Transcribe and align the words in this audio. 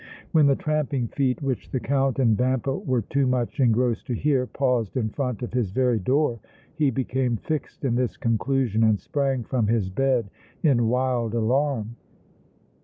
When 0.31 0.47
the 0.47 0.55
tramping 0.55 1.09
feet, 1.09 1.43
which 1.43 1.69
the 1.69 1.79
Count 1.79 2.17
and 2.17 2.35
Vampa 2.35 2.75
were 2.75 3.03
too 3.03 3.27
much 3.27 3.59
engrossed 3.59 4.07
to 4.07 4.15
hear, 4.15 4.47
paused 4.47 4.97
in 4.97 5.09
front 5.09 5.43
of 5.43 5.53
his 5.53 5.69
very 5.69 5.99
door 5.99 6.39
he 6.73 6.89
became 6.89 7.37
fixed 7.37 7.85
in 7.85 7.93
this 7.93 8.17
conclusion 8.17 8.83
and 8.83 8.99
sprang 8.99 9.43
from 9.43 9.67
his 9.67 9.89
bed 9.91 10.31
in 10.63 10.87
wild 10.87 11.35
alarm. 11.35 11.97